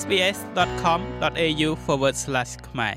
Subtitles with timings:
[0.00, 1.68] sbs.com.au/
[2.68, 2.96] ខ្មែរ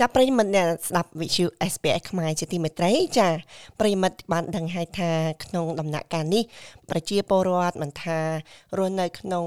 [0.00, 3.28] ចាប់ប្រិមិត្តអ្នកស្ដាប់វិទ្យុ SBS ខ្មែរជាទីមេត្រីចា
[3.80, 5.12] ប្រិមិត្តបានដឹងហើយថា
[5.44, 6.44] ក្នុងដំណាក់កាលនេះ
[6.90, 8.18] ប្រជាពលរដ្ឋមិនថា
[8.78, 9.46] រស់នៅក្នុង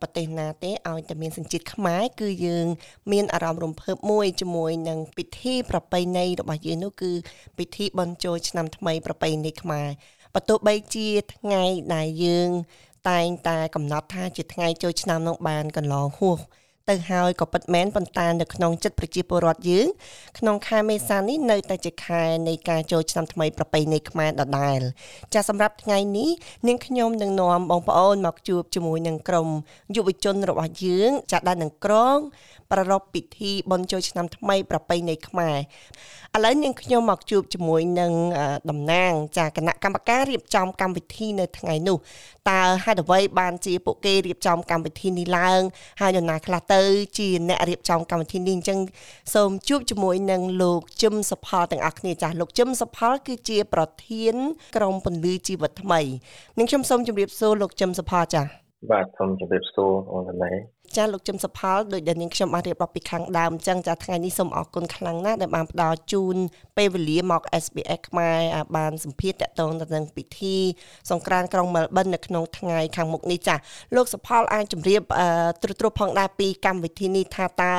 [0.00, 2.66] ប្រទេសណាទេឲ្យតែមានសញ្ជាតិខ្មែរគឺយើង
[3.12, 7.12] មានអារម្មណ៍រំភើបមួយជាមួយនឹងពិធីប្រពៃណីរបស់យើងនោះគឺ
[7.58, 9.88] ពិធីបុណ្យចូលឆ្នាំថ្មីប្រពៃណីខ្មែរ
[10.34, 11.64] បើទោះបីជាថ្ងៃ
[11.94, 12.50] ដែលយើង
[13.10, 16.38] តែងតែកំណត់ថាជាថ្ងៃចូលឆ្នាំនោះបានកន្លងហួស
[16.90, 19.86] ទៅហើយក៏ពិតមែនប៉ុន្តែនៅក្នុងចិត្តប្រជាពលរដ្ឋយើង
[20.38, 24.80] ក្នុងខែមេសានេះនៅតែជាខែនៃការចូលឆ្នាំថ្មីប្រពៃណីខ្មែរដដែល
[25.34, 26.30] ចាសម្រាប់ថ្ងៃនេះ
[26.68, 29.48] នាងខ្ញុំនឹងនាំបងប្អូនមកជួបជាមួយនឹងក្រុម
[29.96, 32.18] យុវជនរបស់យើងចាដែលនឹងក្រង
[32.72, 35.56] ប្រារព្ធពិធីបុណ្យចូលឆ្នាំថ្មីប្រពៃណីខ្មែរ
[36.36, 38.12] ឥឡូវនាងខ្ញុំមកជួបជាមួយនឹង
[38.70, 41.96] តំណាង ចាគណៈកម្មការរៀបចំកម្មវិធីនៅថ្ងៃនោះ
[42.50, 45.60] តើហេតុអ្វីបានជាពួកគេរៀបចំកម្មវិធីនេះឡើង
[46.00, 46.82] ហើយនរណាខ្លះទៅ
[47.18, 48.78] ជាអ្នករៀបចំកម្មវិធីនេះអញ្ចឹង
[49.34, 54.34] សូមជួបជាមួយនឹងលោកជឹមសុផលទាំងអស់គ្នាចាស់លោកជឹមសុផលគឺជាប្រធាន
[54.76, 56.00] ក្រុមពន្លឺជីវិតថ្មី
[56.58, 58.50] នាងខ្ញុំសូមជម្រាបសួរលោកជឹមសុផលចាស់
[58.90, 60.52] បាទសូមជម្រាបសួរអូនតាណែ
[60.96, 66.36] ចាលោកជំសផលដោយដែលនាងខ្ញុំបានរៀបរាប់ពីខាងដើមអញ្ចឹងចាថ្ងៃនេះសូមអរគុណខ្លាំងណាស់ដែលបានផ្ដល់ជូន
[66.76, 68.38] ពេលវេលាមក SBS ខ្មែរ
[68.76, 70.56] បានសម្ភាសតកតងទៅនឹងពិធី
[71.10, 73.54] សង្ក្រានក្រុងមែលប៊ននៅក្នុងថ្ងៃខាងមុខនេះចា
[73.96, 75.02] លោកសផលអាចជម្រាប
[75.62, 77.74] ទ្រុឌទ្រផងដែរពីកម្មវិធីនេះថាតើ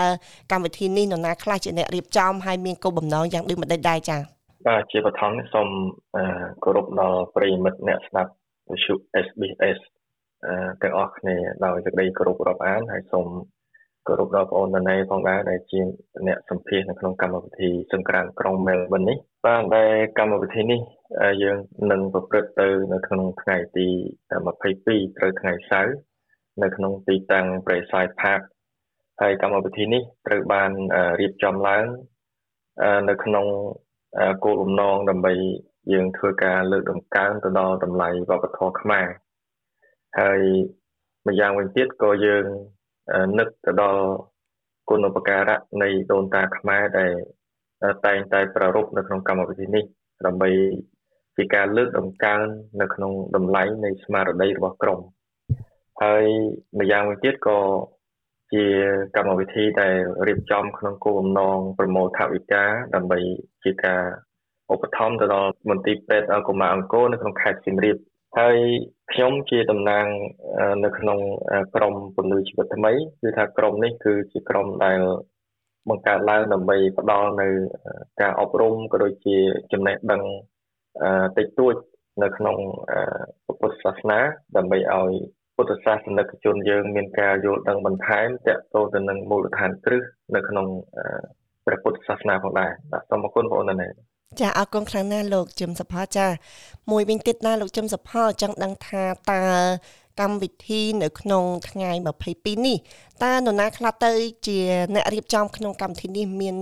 [0.52, 4.17] កម្មវិធីនេះនរណាខ្លះជាអ្នករៀបចំហើយមានគោលបំណងយ៉ាងដូចម្តេចដែរចា
[4.67, 5.67] បាទជាបឋមសូម
[6.64, 8.31] គោរពដល់ប្រិយមិត្តអ្នកស្ដាប់
[8.72, 8.94] វិទ្យុ
[9.25, 9.80] SBS
[10.81, 13.27] ទាំងអស់គ្នាដោយសេចក្តីគោរពរាប់អានហើយសូម
[14.08, 15.80] គោរពដល់បងប្អូនដណេផងដែរដែលជា
[16.27, 20.80] អ្នកសម្ភាសនៅក្នុងកម្មវិធីសង្ក្រានក្រុងមែលប៊ននេះបាទដែលកម្មវិធីនេះ
[21.44, 21.58] យើង
[21.91, 23.88] នឹងប្រព្រឹត្តទៅនៅក្នុងថ្ងៃទី
[24.52, 25.95] 22ត្រូវថ្ងៃសៅរ៍
[26.64, 28.41] នៅក្នុងទីតាំង Braeside Park
[29.21, 30.71] ហើយកម្មវិធីនេះត្រូវបាន
[31.19, 31.86] រៀបចំឡើង
[33.09, 33.45] នៅក្នុង
[34.43, 35.33] គោលបំណងដើម្បី
[35.93, 39.08] យើងធ្វើការលើកតម្កើងទៅដល់តម្លៃវប្បធម៌ខ្មែរ
[40.20, 40.42] ហើយ
[41.28, 42.46] ម្យ៉ាងវិញទៀតក៏យើង
[43.40, 44.04] នឹកទៅដល់
[44.90, 47.14] គុណឧបការៈនៃដូនតាខ្មែរដែល
[48.06, 49.84] តែងតែប្រារព្ធនៅក្នុងកម្មវិធីនេះ
[50.26, 50.50] ដើម្បី
[51.38, 52.42] ជាការលើកតម្កើង
[52.82, 55.00] នៅក្នុងតម្លៃនៃស្មារតីរបស់ក្រុម
[56.02, 56.24] ហើយ
[56.80, 57.60] ម្យ៉ាងវិញទៀតក៏
[58.54, 58.66] ជា
[59.16, 59.95] កម្មវិធីដែល
[60.28, 62.64] រៀបចំក្នុងគោលបំណងប្រមូលថវិកា
[62.95, 63.20] ដើម្បី
[63.64, 64.02] ជាការ
[64.74, 67.98] ឧបត្ថម្ភទៅដល់មន្ទីរពេទ្យកុមារអង្គរនៅក្នុងខេត្តសៀមរាប
[68.39, 68.58] ហើយ
[69.11, 70.05] ខ្ញុំជាតំណាង
[70.83, 71.20] នៅក្នុង
[71.76, 74.99] ក្រមពលឺជីវិតថ្មីគឺថាក្រមនេះគឺជាក្រមដែល
[75.89, 77.48] បង្កើតឡើងដើម្បីផ្ដល់នៅ
[78.21, 79.38] ការអប់រំក៏ដូចជា
[79.71, 80.21] ចំណេះដឹង
[81.38, 81.76] តិចតួច
[82.23, 82.58] នៅក្នុង
[83.45, 84.20] ពុទ្ធសាសនា
[84.58, 85.11] ដើម្បីឲ្យ
[85.55, 90.04] ពុទ្ធសាសនិកជនយើងមានការយល់ដឹងបន្ថែមទាក់ទងទៅនឹងមូលដ្ឋានគ្រឹះ
[90.36, 90.67] នៅក្នុង
[91.65, 93.88] ព្រះពុទ្ធសាសនាផងដែរបាទសូមអរគុណបងប្អូនណា
[94.42, 96.27] ចាអរគុណខ្លាំងណាស់លោកជឹមសផាចា
[96.92, 99.44] មួយវិញទៀតណាលោកជឹមសផាចង់ដឹងថាតើ
[100.21, 101.92] កម្មវិធីនៅក្នុងថ្ងៃ
[102.30, 102.77] 22នេះ
[103.23, 104.11] តើនរណាខ្លះទៅ
[104.48, 104.58] ជា
[104.94, 106.55] អ្នករៀបចំក្នុងកម្មវិធីនេះមាន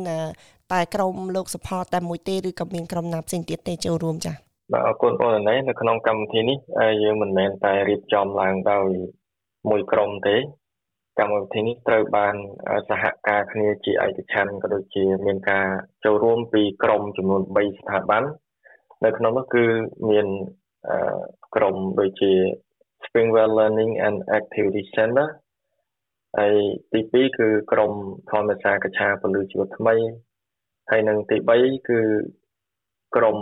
[0.72, 4.34] តែក្រុមលោកសផាតែមួយទេឬក៏មានក្រុមណាផ្សេងទៀតទេចូលរួមចា
[4.72, 6.58] បាទអរគុណបងប្អូននៅក្នុងកម្មវិធីនេះ
[7.03, 8.90] យើងមិនមែនតែរៀបចំឡើងដោយ
[9.70, 10.36] មួយក្រុមទេ
[11.22, 12.36] កម្មវិធីនេះត្រូវបាន
[12.90, 15.68] សហការគ្នាជាឯកច្ឆន្ទក៏ដូចជាមានការ
[16.06, 18.24] ចូលរួមពីក្រុមចំនួន3ស្ថាប័ន
[19.06, 19.66] នៅក្នុងនោះគឺ
[20.09, 20.28] មាន
[21.56, 22.32] ក្រុមដូចជា
[23.04, 25.28] Springwell Learning and Activity Center
[26.38, 26.56] ហើយ
[26.92, 27.92] ទី2គឺក្រុម
[28.32, 29.96] ធម្មសាកឆាពលឺជីវិតថ្មី
[30.90, 32.00] ហើយនិងទី3គឺ
[33.16, 33.38] ក្រុម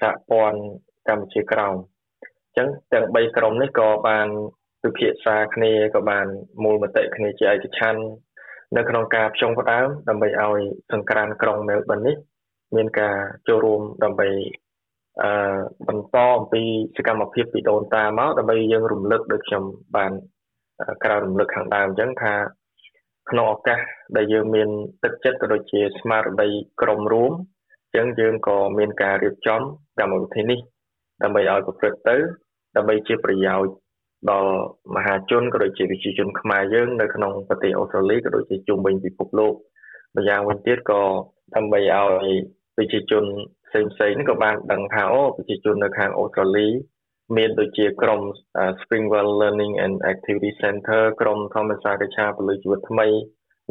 [0.00, 0.60] សហព័ន្ធ
[1.08, 1.74] កម្ពុជាក្រោម
[2.44, 4.28] អញ្ចឹងទាំង3ក្រុមនេះក៏បាន
[4.82, 6.26] ពិភាក្សាគ្នាក៏បាន
[6.64, 8.02] មូលមតិគ្នាជាឯកច្ឆន្ទ
[8.76, 10.60] នៅក្នុងការផ្ចង់ផ្ដើមដើម្បីឲ្យ
[10.92, 12.16] សង្ក្រានក្រុងមែលប៊ននេះ
[12.76, 13.16] មានការ
[13.48, 14.28] ចូលរួមដើម្បី
[15.22, 15.30] អឺ
[15.88, 16.62] បន្តអំពី
[16.96, 19.64] សកម្មភាពពីដូនតាមកដើម្បីយើងរំលឹកដូចខ្ញុំ
[19.96, 20.12] បាន
[21.04, 22.34] ក្រៅរំលឹកខាងដើមអញ្ចឹងថា
[23.30, 23.80] ក្នុងឱកាស
[24.16, 24.68] ដែលយើងមាន
[25.04, 26.48] ទឹកចិត្តក៏ដូចជាស្មារតី
[26.82, 29.60] ក្រុមរួមអញ្ចឹងយើងក៏មានការរៀបចំ
[30.00, 30.60] កម្មវិធីនេះ
[31.22, 32.16] ដើម្បីឲ្យប្រព្រឹត្តទៅ
[32.76, 33.72] ដើម្បីជាប្រយោជន៍
[34.30, 34.52] ដល់
[34.94, 39.54] មហាជនក៏ដូចជាប្រជាជនខ្មែរយើងនៅក្នុងប្រទេសអូស្ត្រាលីក៏ដូចជាជុំវិញពិភពលោក
[40.16, 41.02] ម្យ៉ាងវិញទៀតក៏
[41.54, 42.28] ដើម្បីឲ្យ
[42.76, 43.24] ប្រជាជន
[43.66, 46.68] ផ្សេងផ្សេងក៏បានដឹងថាអូប្រជាជននៅខាងអូស្ត្រាលី
[47.36, 48.20] មានដូចជាក្រុម
[48.80, 53.06] Springwell Learning and Activity Center ក្រុមធម្មសាស្ត្រឆាពលិជីវិតថ្មី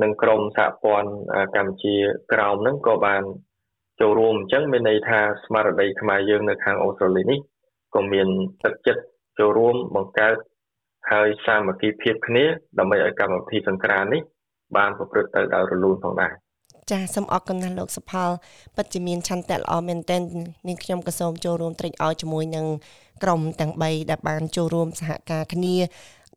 [0.02, 1.12] និងក្រុមសហព័ន្ធ
[1.56, 1.96] កម្ពុជា
[2.34, 3.24] ក្រោមហ្នឹងក៏បាន
[4.02, 7.40] ចូលរួមអញ្ចឹងមានន័យថាស្មារតីខ្មែរយើងនៅខាងអូស្ត្រាលីនេះ
[7.96, 8.28] ក៏មាន
[8.64, 9.04] ទឹកចិត្ត
[9.40, 10.36] ចូលរួមបង្កើត
[11.12, 12.46] ហើយសាមគ្គីភាពគ្នា
[12.80, 14.22] ដើម្បីឲ្យកម្មវិធីសង្ក្រាននេះ
[14.78, 16.34] បានប្រព្រឹត្តទៅដោយរលូនផងដែរ
[16.92, 18.30] ចាសូមអរគុណណាស់លោកសុផល
[18.76, 20.22] ពិតជាមានឆន្ទៈល្អមែនទែន
[20.68, 22.66] នាងខ្ញុំក៏សូមចូលរួមត្រេកអរជាមួយនឹង
[23.24, 25.76] ក្រុមទាំង3ដែលបានចូលរួមសហការគ្នា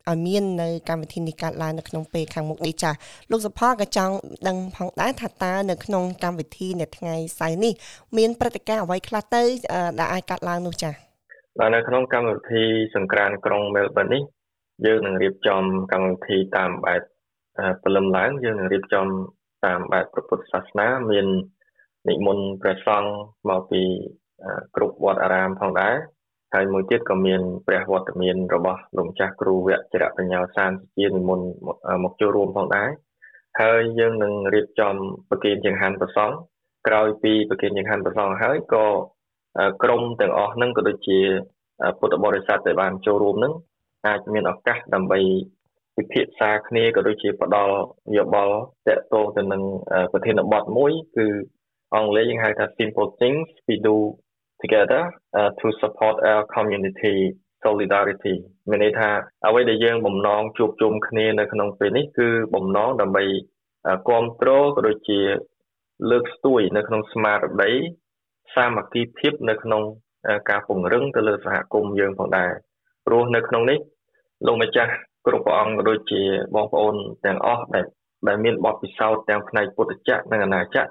[0.09, 2.91] ឲ្យមាននៅកម្មវិធីនេះកើតឡើងនៅក្នុងពេលខាងមុខនេះចា
[3.31, 4.13] លោកសុផលក៏ចង់
[4.47, 7.73] ដឹងផងដែរថាតើនៅក្នុងកម្មវិធីនៅថ្ងៃសៅរ៍នេះ
[8.17, 9.43] មានព្រឹត្តិការណ៍អ្វីខ្លះទៅ
[9.99, 11.10] ដែលអាចកើតឡើងនោះចា
[11.59, 12.63] បាទនៅក្នុងកម្មវិធី
[12.95, 14.21] សង្ក្រានក្រុងមែលប៊ននេះ
[14.85, 17.01] យើងនឹងរៀបចំកម្មវិធីតាមបែប
[17.83, 19.07] ព្រលឹមឡើងយើងនឹងរៀបចំ
[19.65, 21.27] តាមបែបព្រះពុទ្ធសាសនាមាន
[22.09, 23.11] និមន្តព្រះសង្ឃ
[23.49, 23.81] មកពី
[24.75, 25.95] គ្រប់វត្តអារាមផងដែរ
[26.53, 31.47] ហើយមួយទៀតក៏មានព្រះវត្តមានរបស់លោកម្ចាស់គ្រូវជ្រៈបញ្ញាសានជានិមន្ត
[32.03, 32.89] មកចូលរួមផងដែរ
[33.61, 34.95] ហើយយើងនឹងរៀបចំ
[35.29, 36.35] ប្រគិនចង្ហាន់ប្រសង់
[36.87, 38.87] ក្រោយពីប្រគិនចង្ហាន់ប្រសង់ហើយក៏
[39.83, 41.19] ក្រុមទាំងអស់ហ្នឹងក៏ដូចជា
[41.99, 43.53] ពុទ្ធបរិស័ទដែលបានចូលរួមហ្នឹង
[44.07, 45.19] អាចមានឱកាសដើម្បី
[45.97, 47.75] ពិភាក្សាគ្នាក៏ដូចជាផ្ដល់
[48.17, 48.57] យោបល់
[48.87, 49.61] ទាក់ទងទៅនឹង
[50.11, 51.27] ប្រធានបទមួយ គឺ
[51.95, 53.97] អង់គ្លេសយើងហៅថា simple things we do
[54.61, 55.03] together
[55.39, 57.17] uh, to support our community
[57.63, 58.35] solidarity
[58.69, 59.09] មានន័យថា
[59.47, 63.23] អ្វីដែលយើងបំណងជួបជុំគ្នានៅក្នុងពេលនេះគឺបំណងដើម្បី
[64.07, 65.19] គ្រប់គ្រងក៏ដូចជា
[66.11, 67.71] លើកស្ទួយនៅក្នុងស្មារតី
[68.55, 69.83] សាមគ្គីភាពនៅក្នុង
[70.49, 72.51] ការពង្រឹងទៅលើសហគមន៍យើងផងដែរ
[73.05, 73.79] ព្រោះនៅក្នុងនេះ
[74.45, 74.91] លោកម្ចាស់
[75.25, 76.21] គ្រប់ព្រះអង្គក៏ដូចជា
[76.55, 76.95] បងប្អូន
[77.25, 77.85] ទាំងអស់ដែល
[78.27, 80.89] ដែលមានបទពិសោធន៍ទាំងផ្នែកពុទ្ធចក្រនិងអនាចក្រ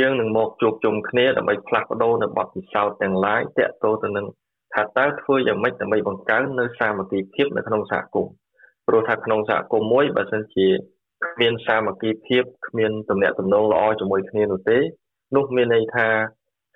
[0.00, 4.26] យើងនឹងមកជួបជុំគ្នាដើម្បីផ្លាស់ប្ដូរនៅបទពិសោធន៍ទាំងឡាយតាក់ទងទៅនឹង
[4.74, 8.32] ថាតើធ្វើយ៉ាងម៉េចដើម្បីបង្កើននៅសាមគ្គីភាពនៅក្នុងសហគមន៍
[8.86, 10.68] ព្រោះថាក្នុងសហគមន៍មួយបើសិនជា
[11.24, 14.78] គ្មានសាមគ្គីភាពគ្មានទំនាក់ទំនងល្អជាមួយគ្នានោះទេ
[15.36, 16.06] នោះមានន័យថា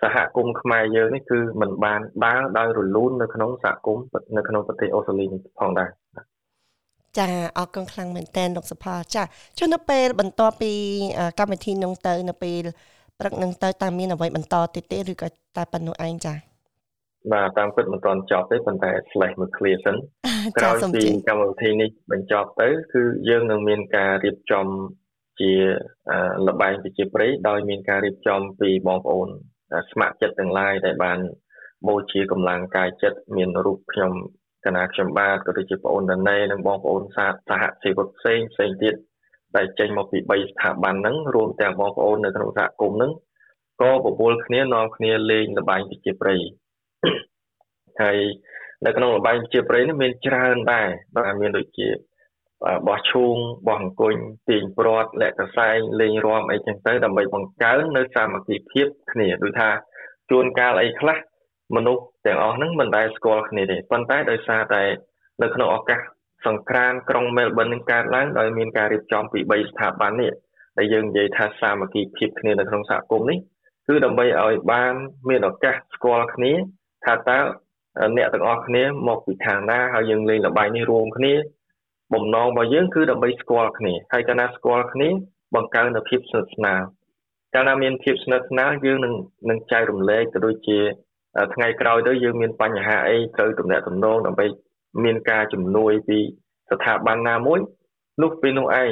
[0.02, 4.04] សហគមន៍ខ្មែរយើងនេះគឺมันបានដើរដោយរលូននៅក្នុងសហគមន៍
[4.36, 5.88] នៅក្នុងប្រទេសអូស្ត្រាលីនេះផងដែរ
[7.18, 7.26] ចា
[7.58, 9.22] អរគុណខ្លាំងមែនតើលោកសុផលចា
[9.58, 10.72] ចុះនៅពេលបន្ទាប់ពី
[11.38, 12.62] កម្មវិធីនោះទៅនៅពេល
[13.18, 16.34] ព្រឹកនឹងទៅតាមមានអ្វីបន្តទៀតទេឬក៏តែប៉ុណ្ណោះឯងចា
[17.32, 19.96] បាទតាមពិតមិនទាន់ចប់ទេប៉ុន្តែ slash មួយ clear សិន
[20.56, 24.66] ក្រោយពីកម្មវិធីនេះបញ្ចប់ទៅ គឺយើងនឹងមានការរៀបចំ
[25.40, 25.52] ជា
[26.46, 29.28] លបែងប្រជាប្រិយដោយមានការរៀបចំពីបងប្អូន
[29.90, 31.18] ស្ម័គ្រចិត្តទាំងឡាយដែលបាន
[31.88, 34.12] បូជាកម្លាំងកាយចិត្តមានរូបខ្ញុំ
[34.64, 38.94] កណាខ្ញុំបាទក៏ដូចជាបងអូនដណេនិងបងប្អូនសាសហជីវផ្សេងផ្សេងទៀត
[39.56, 43.12] ដែលចេញមកពី3ស្ថាប័នហ្នឹងរួមទាំងបងប្អូននៅក្នុងសហគមន៍ហ្នឹង
[43.82, 46.40] ក៏បបួលគ្នានាំគ្នាលេងល្បែងប្រជាប្រិយ
[48.02, 48.18] ហើយ
[48.86, 51.88] នៅក្នុងល្បែងប្រជាប្រិយនេះមានច្រើនដែរបាទមានដូចជា
[52.86, 53.36] បោះឈូង
[53.66, 54.16] បោះអង្គុញ
[54.48, 59.70] ទាញព្រាត់លាក់កសែងលេងរាំអីចឹងទៅដើម្បីបង្កើននៅសាមគ្គីភាពគ្នាដូចថា
[60.30, 61.16] ជួនកាលអីខ្លះ
[61.76, 64.82] មនុស្សទាំងអស់ហ្នឹងមិនដែលស្គាល់គ្នាទេប៉ុន្តែដោយសារតែ
[65.42, 66.00] នៅក្នុងឱកាស
[66.46, 70.32] សង្គ្រាមក្រុងមែលប៊ននឹងកើតឡើងដោយមានការរៀបចំពី3ស្ថាប័ននេះ
[70.78, 73.38] ដែលយើងនិយាយថាសាមគ្គីភាពគ្នានៅក្នុងសហគមន៍នេះ
[73.86, 74.94] គឺដើម្បីឲ្យបាន
[75.28, 76.52] មានឱកាសស្គាល់គ្នា
[77.04, 77.38] ថាតើ
[78.16, 81.34] អ្នកទាំងអស់គ្នាមកពីខាងណាហើយយើងលេងល្បែងនេះរួមគ្នា
[82.14, 85.08] បំណងរបស់យើងគឺដើម្បីស្គាល់គ្នាហើយកាលណាស្គាល់គ្នា
[85.54, 86.80] បង្កើននូវភាពស្និទ្ធស្នាល
[87.54, 89.14] កាលណាមានភាពស្និទ្ធស្នាលយើងនឹង
[89.50, 90.78] នឹងចែករំលែកទៅដូចជា
[91.54, 94.46] ថ្ងៃក្រោយទៅយើងមានបញ្ហាអីត្រូវទំនាក់ទំនងដើម្បី
[95.04, 96.18] មានការជំនួយពី
[96.70, 97.60] ស្ថាប័នណាមួយ
[98.22, 98.90] នោះពេលនោះឯង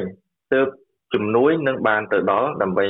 [0.53, 0.69] ទើប
[1.15, 2.87] ជំនួយនឹងបានទៅដល់ដើម្បី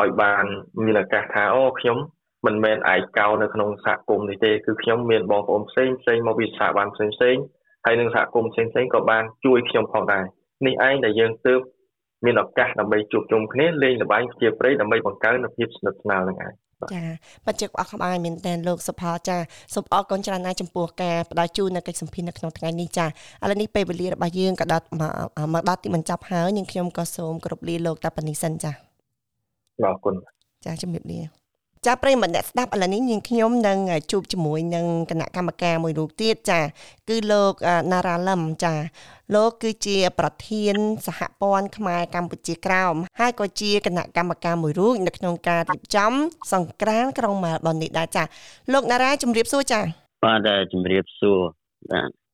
[0.00, 0.44] ឲ្យបាន
[0.84, 1.98] មានឱកាសថាអូខ្ញុំ
[2.46, 7.36] មិនមែនឯកោនៅក្នុងសហគមន៍នេះទេគឺខ្ញុំមានបងប្អូនផ្សេងផ្សេងមកពីស្ថាប័នផ្សេងផ្សេង
[7.86, 10.24] ហើយនឹងសហគមន៍ផ្សេងផ្សេងក៏បានជួយខ្ញុំផងដែរ
[10.66, 11.60] នេះឯងដែលយើងទើប
[12.24, 16.52] មានឱកាសដើម្បីជួបជុំគ្នាលេងល្បែងជាព្រៃដើម្បីបង្កើននូវភាពស្និទ្ធស្នាលនឹងឯង
[16.94, 17.04] ចា
[17.46, 19.36] បច្ចុប្បន្នក្បាយមែនតើលោកសុផលចា
[19.74, 23.08] សូមអរគុណច្រើនណាស់ចំពោះការផ្ដល់ជូននៅកិច្ចសម្ភារនៅក្នុងថ្ងៃនេះចាឥ
[23.50, 24.84] ឡូវនេះពេលវេលារបស់យើងក៏ដល់
[25.54, 28.72] មកដល់ទីបញ្ចប់ហើយនាងខ្ញុំក៏សូមគោរពលាលោកតាប៉ានីសិនចា
[29.82, 30.14] អរគុណ
[30.64, 31.20] ចាជំរាបលា
[31.86, 33.78] ចាប្រិមម្នាក់ស្ដាប់ឥឡូវនេះនាងខ្ញុំនឹង
[34.10, 36.60] ជួបជាមួយនឹងគណៈកម្មការមួយរូបទៀតចា
[37.08, 37.52] គឺលោក
[37.92, 38.74] ណារ៉ាលឹមចា
[39.34, 40.76] លោកគឺជា ប្រធាន
[41.06, 46.12] សហព័ន្ធខ្មែរកម្ពុជាក្រោមហើយក៏ជាគណៈកម្មការមួយរូបនៅក្នុងការរៀបចំ
[46.52, 48.22] សង្ក្រានក្រុងម៉ាល់ប៊ុននេះដែរចា
[48.72, 49.80] លោកណារ៉ាជំរាបសួរចា
[50.24, 51.38] បាទជំរាបសួរ
[51.92, 52.25] បាទ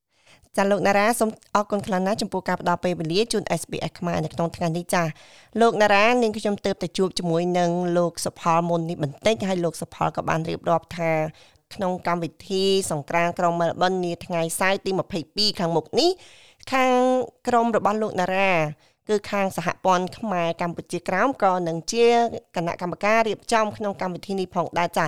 [0.57, 5.03] ចាលោកណារ៉ាសូមអរគុណខ្លាំងណាស់ចំពោះការផ្ដល់ពេលវេលាជូន SBS ខ្មែរនៅក្នុងថ្ងៃនេះចា
[5.61, 11.13] លោកណារ៉ានាងខ្ញុំទើបតែជួបជាមួយនឹងលោកសុផលមុននេះបន្តិចហើយលោកសុផលក៏បានរៀបរាប់ថា
[11.75, 14.91] ក្នុងកម្មវិធីសង្ក្រានក្រុងមែលប៊ននាថ្ងៃសៅរ៍ទី
[15.25, 16.11] 22ខាងមុខនេះ
[16.73, 16.99] ខាង
[17.49, 18.53] ក្រុមរបស់លោកណារ៉ា
[19.09, 22.07] គឺខាងសហព័ន្ធខ្មែរកម្ពុជាក្រោមក៏នឹងជា
[22.57, 25.07] គណៈកម្មការរៀបចំក្នុងកម្មវិធីនេះផងដែរចា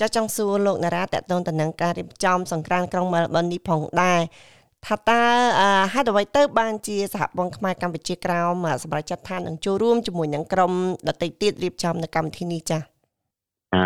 [0.00, 4.20] ចាចង់សួរលោកណារ៉ាតកតងទៅនឹងការរៀបចំសង្ក្រានក្រុងមែលប៊ននេះផងដែរ
[4.86, 5.20] ថាតើ
[5.94, 10.72] ហេតុអ្វីទៅបានជាសហព័ន្ធខ្មែរកម្ពុជាក្រោមសម្រាប់ចាត់ថានឹងចូលរួមជាមួយនឹងក្រុម
[11.08, 12.82] ដតីទៀតរៀបចំនៅកម្មវិធីនេះចា៎
[13.74, 13.82] អឺ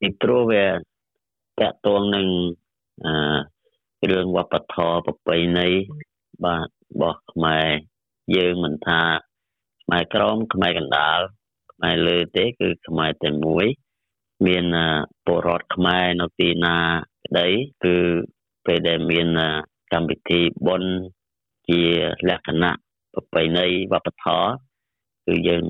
[0.00, 0.78] ពីព្រោះវាត
[1.60, 2.26] កតងនឹង
[3.04, 5.68] អឺរឿងវប្បធម៌ប្រពៃណី
[6.44, 7.68] បាទរបស់ខ្មែរ
[8.36, 9.00] យើងមិនថា
[9.82, 11.18] ខ្មែរក្រមខ្មែរកណ្ដាល
[11.72, 13.66] ខ្មែរលើទេគឺខ្មែរតែមួយ
[14.46, 14.64] មាន
[15.24, 16.78] ពលរដ្ឋខ្មែរនៅទីណា
[17.26, 17.48] ក្តី
[17.84, 17.96] គឺ
[18.66, 19.28] ពេលដែលមាន
[19.92, 20.92] កម្មវិធីបុណ្យ
[21.68, 21.80] ជា
[22.28, 22.72] លក្ខណៈ
[23.12, 24.50] ប្រពៃណីវប្បធម៌
[25.26, 25.64] គឺយើង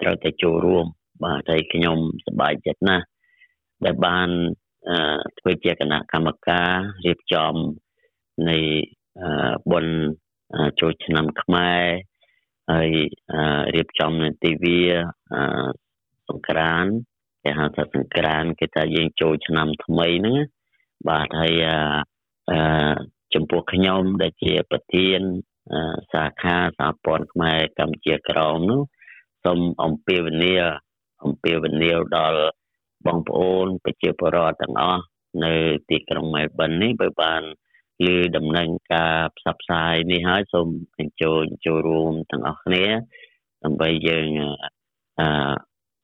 [0.00, 0.86] ត្រូវតែចូលរួម
[1.24, 3.04] បាទហើយខ្ញុំសប្បាយចិត្តណាស់
[3.84, 4.28] ដែលបាន
[5.38, 6.70] ធ្វើជាគណៈកម្មការ
[7.06, 7.54] រៀបចំ
[8.50, 8.58] នៃ
[9.70, 9.96] បុណ្យ
[10.80, 11.82] ចូលឆ្នាំខ្មែរ
[12.72, 12.90] ហើយ
[13.74, 14.80] រៀបចំនៅទីវា
[16.28, 16.84] សង្ក្រាន
[17.42, 20.38] គេហៅថាសង្ក្រានគេថាយើងចូលឆ្នាំថ្មីហ្នឹង
[21.08, 21.54] បាទហើយ
[22.50, 22.58] អឺ
[23.34, 25.20] ចំពោះខ្ញុំដែលជាប្រធាន
[26.12, 28.80] សាខាសហព័ន្ធខ្មែរកម្ពុជាក្រមនោះ
[29.44, 30.64] សូមអំពាវនាវ
[31.24, 32.40] អំពាវនាវដល់
[33.06, 35.02] បងប្អូនប្រជាពលរដ្ឋទាំងអស់
[35.44, 35.54] នៅ
[35.90, 37.42] ទីក្រុងម៉ែលប៊ននេះបើបាន
[38.06, 40.68] ឮដំណឹងការផ្សព្វផ្សាយនេះហើយសូម
[40.98, 42.84] អញ្ជើញចូលរួមទាំងអស់គ្នា
[43.64, 44.28] ដើម្បីយើង
[45.20, 45.54] អឺ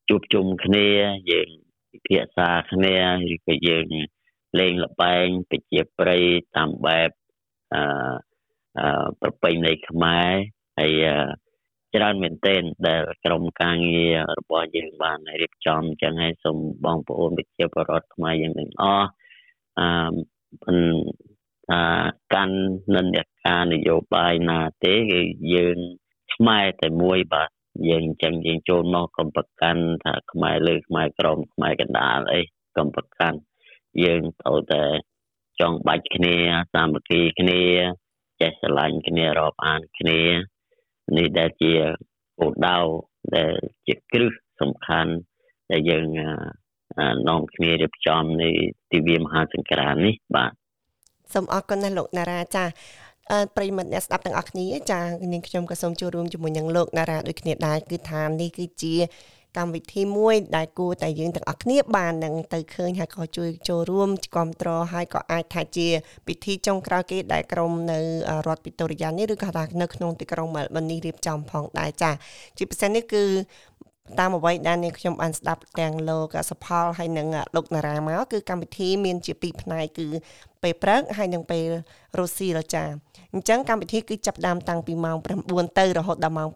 [0.09, 0.88] ជួបជុំគ្នា
[1.31, 1.49] យើង
[1.90, 2.95] ពិភាក្សាគ្នា
[3.35, 3.87] ឬក៏យើង
[4.61, 6.25] លេងលបែងប្រជាប្រិយ
[6.56, 7.11] តាមបែប
[7.75, 10.30] អឺប្រពៃណីខ្មែរ
[10.78, 10.92] ហើយ
[11.94, 19.08] ច្រើនមែនទែនដែលក្រុមការងាររបស់យើងបានរៀបចំចឹងហើយសូមបងប្អូនប្រជាពលរដ្ឋខ្មែរយើងទាំងអស់
[19.78, 19.87] អឺ
[21.70, 21.82] ថា
[22.34, 22.56] កាន់
[22.94, 25.20] និន្នាការនយោបាយណាទេគឺ
[25.54, 25.78] យើង
[26.34, 27.50] ខ្មែរតែមួយបាទ
[27.88, 32.40] យើងអញ្ចឹងយើងចូលមកកុំប្រកាន់ថាខ្មែរលើខ្មែរក្រមខ្មែរកណ្ដាលអី
[32.76, 33.38] កុំប្រកាន់
[34.05, 34.85] យើងត្រូវតែ
[35.61, 36.35] ចង់បាច់គ្នា
[36.75, 37.63] សាមគ្គីគ្នា
[38.41, 40.21] ចេះស្រឡាញ់គ្នារាប់អានគ្នា
[41.17, 41.75] នេះដែលជា
[42.39, 42.79] គោលដៅ
[43.37, 43.53] ដែល
[43.87, 45.13] ជាគ្រឹះសំខាន់
[45.73, 46.05] ដែលយើង
[47.29, 48.51] នាំគ្នារៀបចំនៃ
[48.93, 50.53] ទិវាមហាសង្ក្រាន្តនេះបាទ
[51.33, 52.65] សូមអរគុណណាស់លោកណារ៉ាចា
[53.57, 55.01] ប្រិមិត្តអ្នកស្ដាប់ទាំងអស់គ្នាចា
[55.33, 58.95] នាងខ្ញុំក៏សូមចូលរួមជាមួយនឹងលោកណារ៉ាដូចគ្នាដែរគឺថានេះគឺជា
[59.58, 65.88] កម្មវិធីមួយដែលគួរតែយើងទាំងអស់គ្នាបាននឹងទៅឃើញហើយក៏ជួយចូលរួមគ្រប់គ្រងហើយក៏អាចថាជា
[66.26, 67.99] ពិធីចុងក្រោយគេដែលក្រុមនៅ
[68.46, 72.11] រដ្ឋវីតូរីយ៉ានេះឬក៏ថានៅក្នុងទីក្រុងមែលប៊ននេះរៀបចំផងដែរចា
[72.58, 73.25] ជាពិសេសនេះគឺ
[74.18, 80.06] តាមអ្វីដែលនាងខ្ញុំបានស្ដាប់ទាំងលោកសផលហើយនិងលោកណារ៉ាមកគឺកម្មវិធីមានជាពីរផ្នែកគឺ
[80.64, 81.64] ពេលព្រឹកហើយនិងពេល
[82.18, 82.85] រសៀលចា
[83.35, 85.16] អញ្ចឹងកម្មវិធីគឺចាប់ផ្ដើមតាំងពីម៉ោង
[85.49, 86.49] 9ទៅរហូតដល់ម៉ោង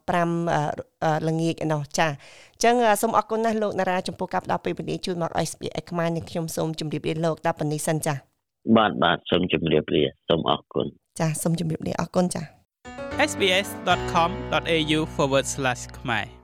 [0.61, 8.15] 5ល្ងាចឯណោះចាអញ្ចឹងសូមអរគុណណាស់លោកណារ៉ាចំពោះការផ្ដល់ពេលវេលាជួយមក SBS ខ្មែរនិងខ្ញុំសូមជម្រាបលាលោកតាប៉ុណ្នេះសិនចា
[8.77, 10.87] បាទបាទសូមជម្រាបលាសូមអរគុណ
[11.21, 12.43] ចាសូមជម្រាបលាអរគុណចា
[13.31, 15.01] sbs.com.au/
[15.99, 16.38] ខ្មែរ